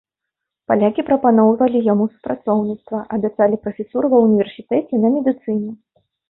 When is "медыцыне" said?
5.19-5.71